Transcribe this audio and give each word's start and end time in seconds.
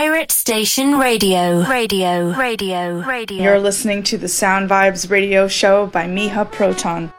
Pirate 0.00 0.32
Station 0.32 0.98
Radio. 0.98 1.64
Radio. 1.64 2.32
Radio. 2.34 3.00
Radio. 3.02 3.42
You're 3.42 3.60
listening 3.60 4.02
to 4.04 4.18
the 4.18 4.28
Sound 4.28 4.68
Vibes 4.68 5.10
radio 5.10 5.48
show 5.48 5.86
by 5.86 6.06
Miha 6.06 6.44
Proton. 6.50 7.10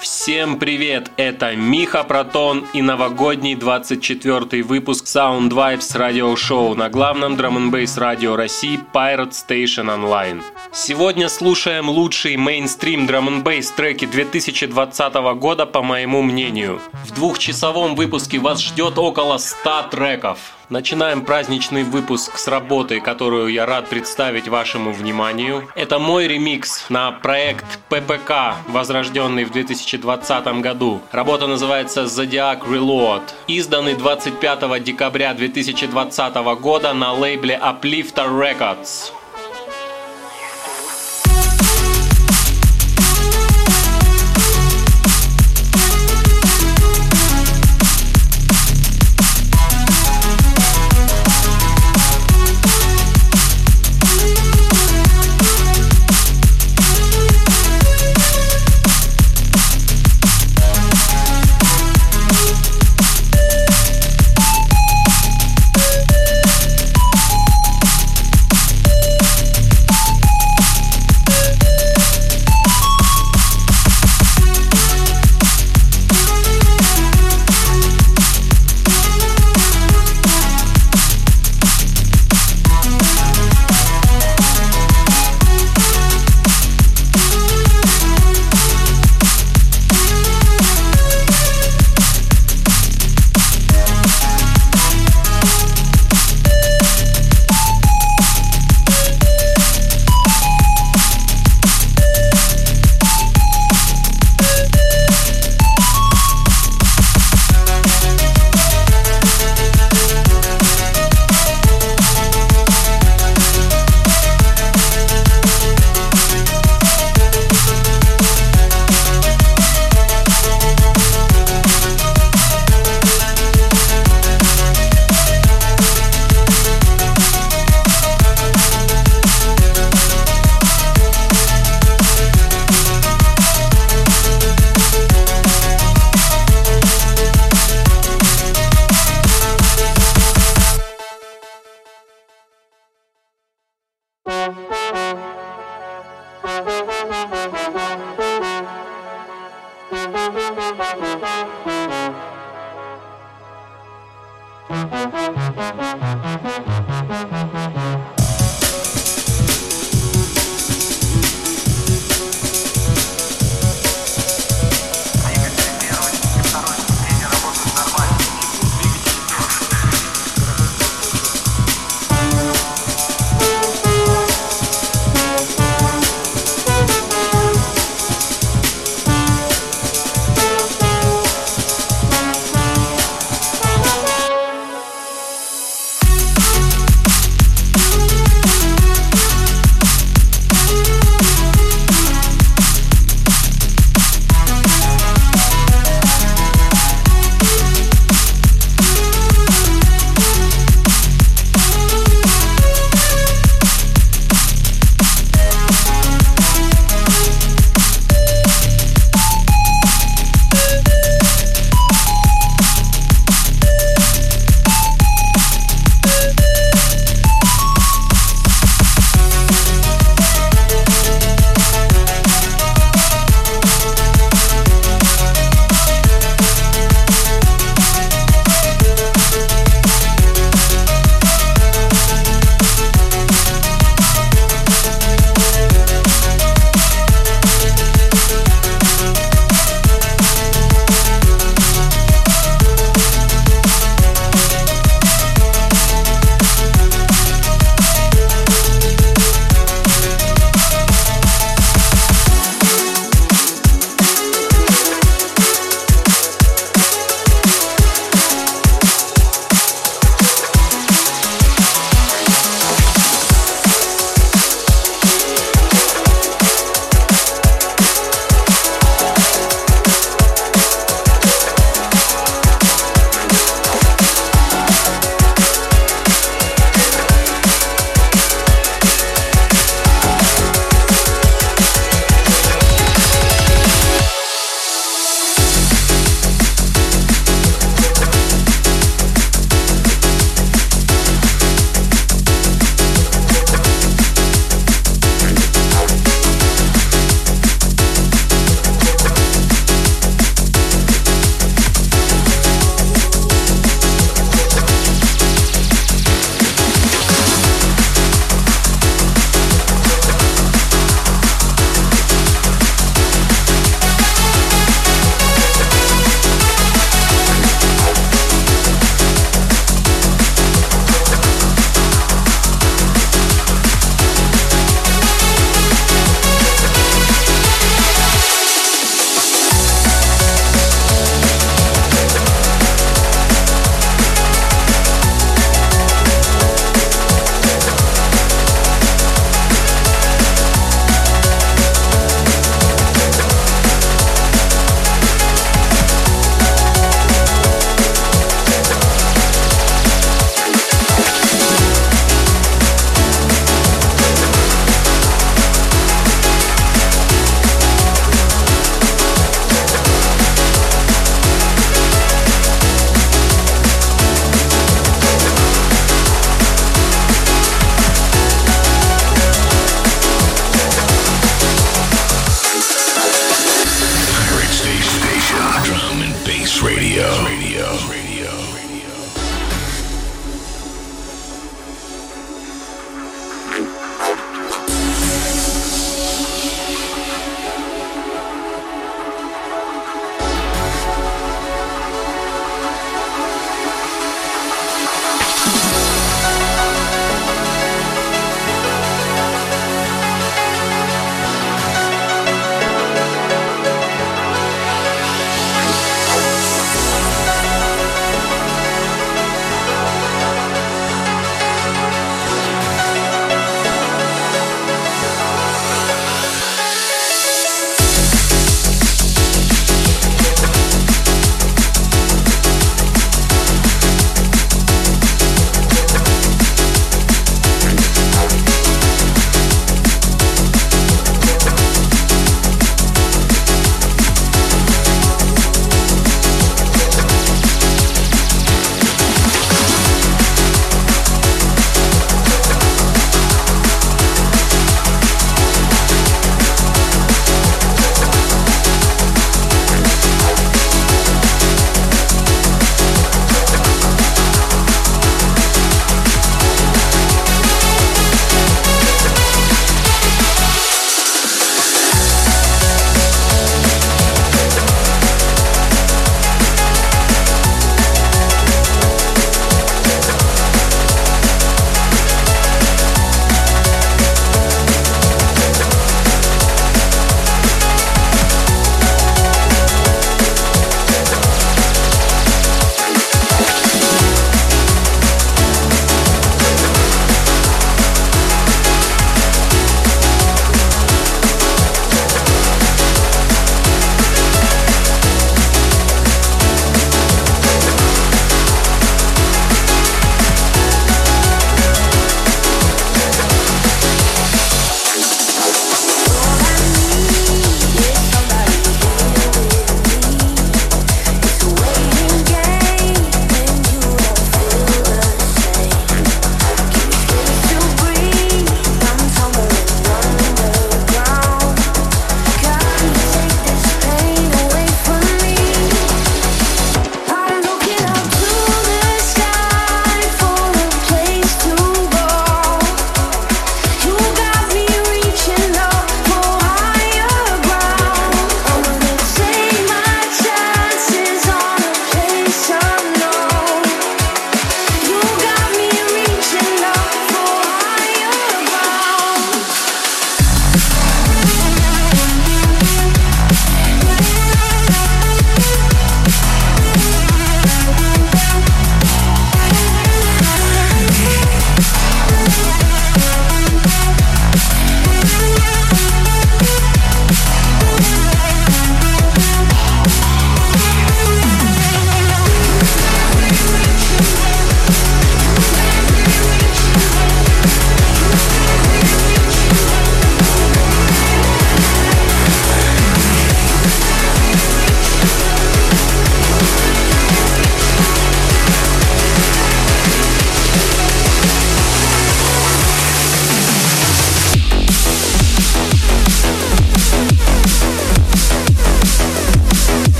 Всем 0.00 0.58
привет! 0.58 1.10
Это 1.18 1.54
Миха 1.54 2.04
Протон 2.04 2.64
и 2.72 2.80
новогодний 2.80 3.54
24 3.54 4.62
выпуск 4.62 5.04
Sound 5.04 5.50
Vibes 5.50 5.96
радиошоу 5.96 6.74
на 6.74 6.88
главном 6.88 7.36
драм 7.36 7.56
н 7.56 7.86
радио 7.96 8.36
России 8.36 8.80
Pirate 8.94 9.32
Station 9.32 9.88
Online. 9.88 10.42
Сегодня 10.77 11.29
слушаем 11.29 11.89
лучшие 11.89 12.37
мейнстрим 12.37 13.07
драм 13.07 13.29
н 13.29 13.43
треки 13.77 14.05
2020 14.05 15.13
года 15.39 15.65
по 15.65 15.81
моему 15.81 16.21
мнению. 16.21 16.81
В 17.05 17.11
двухчасовом 17.11 17.95
выпуске 17.95 18.39
вас 18.39 18.61
ждет 18.61 18.97
около 18.97 19.37
100 19.37 19.83
треков. 19.91 20.37
Начинаем 20.67 21.23
праздничный 21.23 21.83
выпуск 21.83 22.37
с 22.37 22.49
работы, 22.49 22.99
которую 22.99 23.53
я 23.53 23.65
рад 23.65 23.87
представить 23.87 24.49
вашему 24.49 24.91
вниманию. 24.91 25.65
Это 25.75 25.97
мой 25.97 26.27
ремикс 26.27 26.89
на 26.89 27.09
проект 27.13 27.79
ППК, 27.87 28.55
возрожденный 28.67 29.45
в 29.45 29.51
2020 29.51 30.45
году. 30.61 31.01
Работа 31.13 31.47
называется 31.47 32.03
Zodiac 32.03 32.67
Reload, 32.67 33.21
изданный 33.47 33.93
25 33.93 34.83
декабря 34.83 35.33
2020 35.33 36.35
года 36.59 36.93
на 36.93 37.13
лейбле 37.13 37.57
Uplifter 37.63 38.27
Records. 38.27 39.13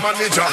Manager. 0.00 0.48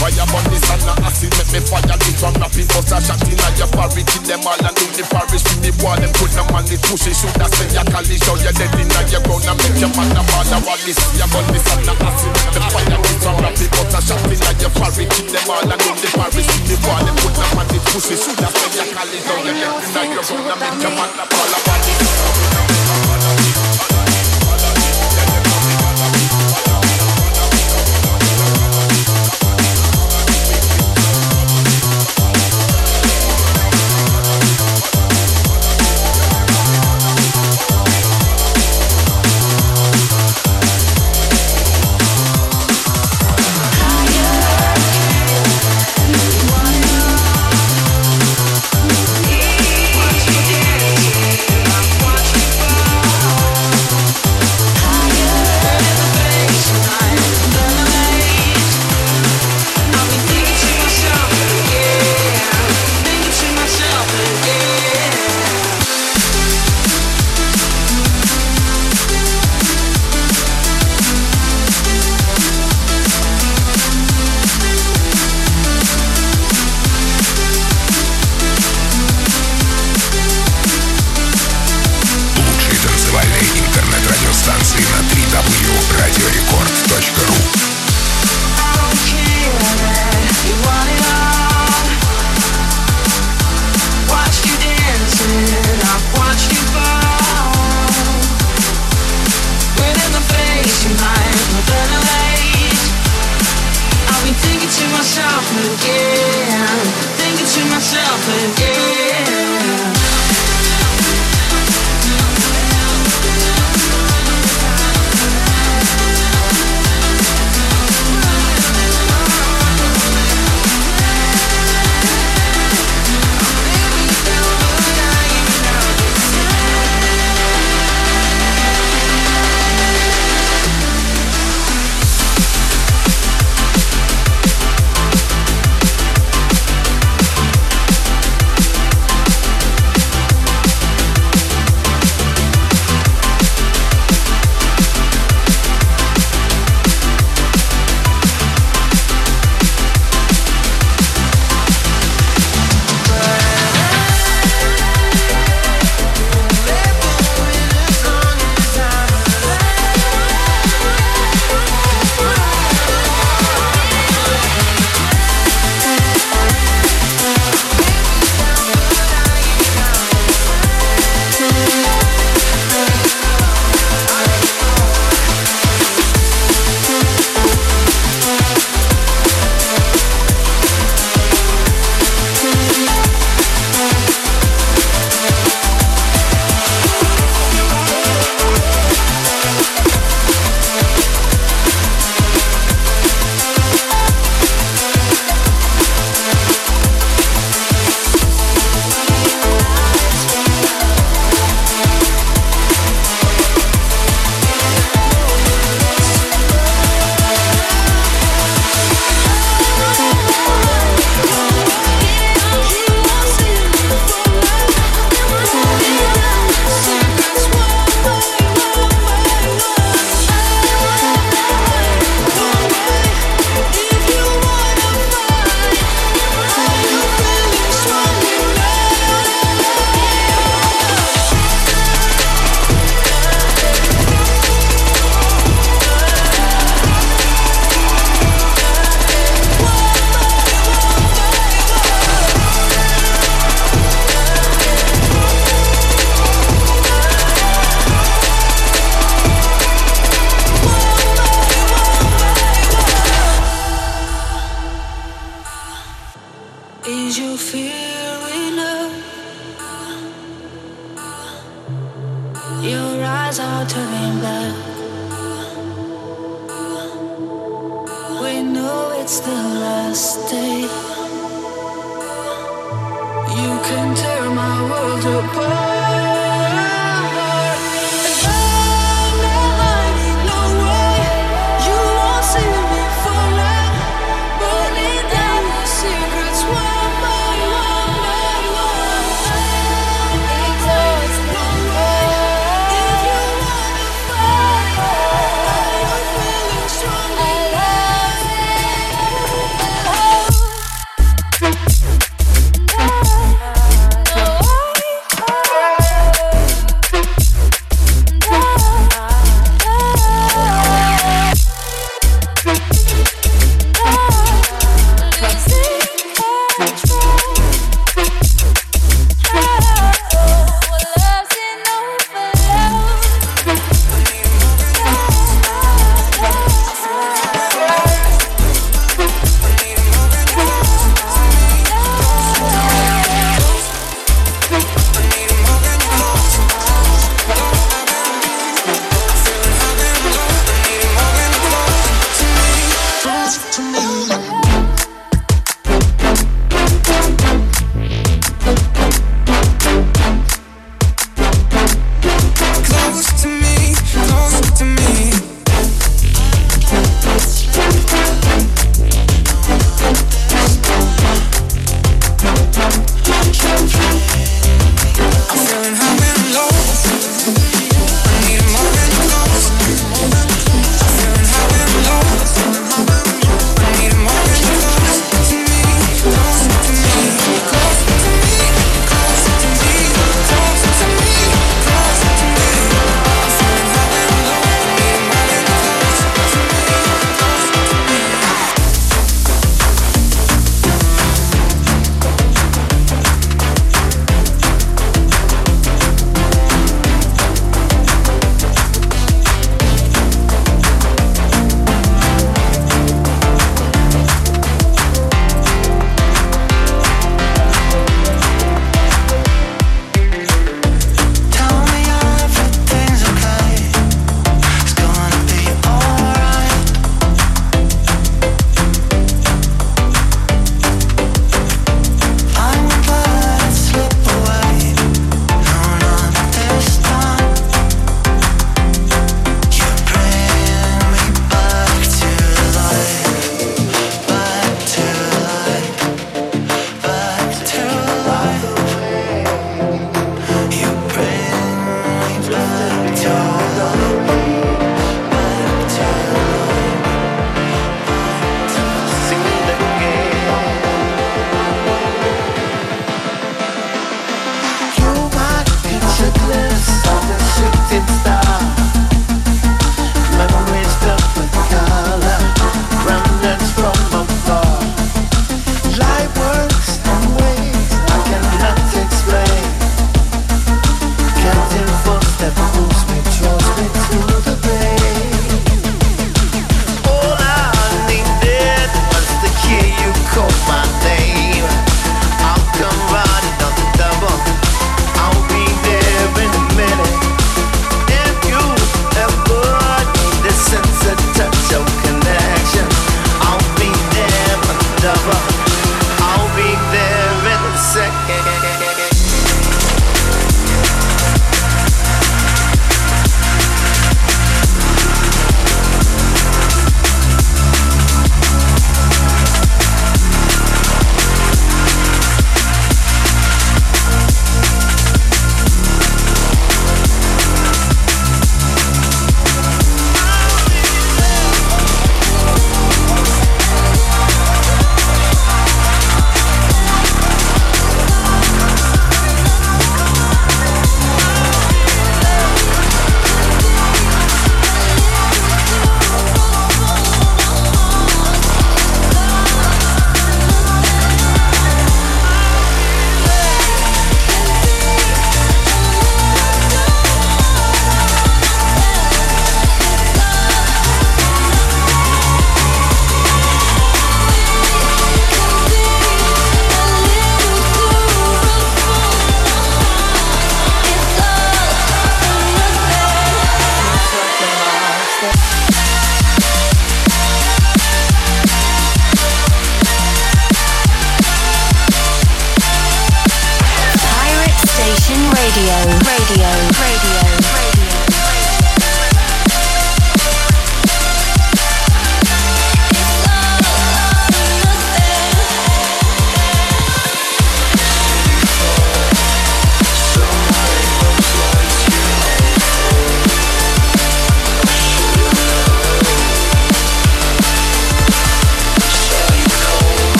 Fire 0.00 0.26
burn 0.26 0.44
this 0.50 0.66
and 0.68 0.90
a 0.90 0.92
acid 1.06 1.30
Make 1.38 1.50
me 1.54 1.60
fire 1.62 1.96
this 2.02 2.18
one 2.18 2.34
it 2.34 2.66
bust 2.74 2.90
a 2.90 2.98
shot 2.98 3.22
in 3.30 3.38
your 3.54 3.70
Kill 3.70 4.24
them 4.26 4.42
all 4.42 4.58
and 4.58 4.74
do 4.74 4.84
the 4.90 5.06
parish? 5.06 5.46
Me 5.62 5.70
boy 5.78 5.94
them 6.02 6.10
put 6.18 6.34
them 6.34 6.50
on 6.50 6.66
the 6.66 6.76
push 6.82 7.06
it 7.06 7.14
Should 7.14 7.38
I 7.38 7.46
say 7.48 7.70
ya 7.70 7.86
cali 7.86 8.18
show 8.18 8.34
you 8.36 8.52
dead 8.52 8.74
in 8.74 8.90
your 8.90 9.22
ground 9.22 9.46
And 9.46 9.54
make 9.54 9.78
your 9.78 9.92
man 9.94 10.10
a 10.18 10.22
ball 10.26 10.50
a 10.50 10.58
wall 10.66 10.80
this? 10.82 10.98
Fire 10.98 11.30
burn 11.30 11.46
this 11.54 11.66
and 11.72 11.88
a 11.88 11.94
acid 11.94 12.34
Make 12.34 12.58
me 12.58 12.68
fire 12.74 13.00
this 13.06 13.22
one 13.22 13.46
it 13.54 13.70
bust 13.70 13.94
a 13.94 14.00
shot 14.02 14.24
in 14.26 14.40
your 14.42 14.72
Kill 15.08 15.28
them 15.30 15.48
all 15.48 15.70
and 15.70 15.80
do 15.80 15.90
the 15.94 16.08
parish? 16.10 16.48
Me 16.66 16.76
boy 16.82 17.00
them 17.06 17.16
put 17.22 17.34
them 17.38 17.54
on 17.54 17.66
the 17.70 17.78
push 17.88 18.10
it 18.10 18.18
Should 18.18 18.42
I 18.42 18.48
say 18.50 18.70
ya 18.74 18.84
cali 18.98 19.18
show 19.22 19.38
you 19.46 19.54
dead 19.62 19.78
in 19.78 20.10
your 20.10 20.24
ground 20.26 20.48
And 20.52 20.58
make 20.58 20.82
your 20.82 20.92
man 20.98 21.10
a 21.16 21.24
ball 21.30 21.52
a 21.54 21.58
wall 21.64 21.80
this 21.86 22.43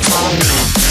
Follow 0.00 0.32
me. 0.38 0.83